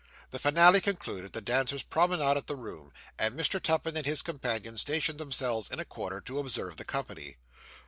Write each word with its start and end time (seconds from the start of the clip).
The 0.31 0.39
finale 0.39 0.81
concluded, 0.81 1.31
the 1.33 1.41
dancers 1.41 1.83
promenaded 1.83 2.47
the 2.47 2.55
room, 2.55 2.91
and 3.19 3.35
Mr. 3.37 3.61
Tupman 3.61 3.95
and 3.95 4.05
his 4.07 4.23
companion 4.23 4.79
stationed 4.79 5.19
themselves 5.19 5.69
in 5.69 5.79
a 5.79 5.85
corner 5.85 6.19
to 6.21 6.39
observe 6.39 6.77
the 6.77 6.85
company. 6.85 7.37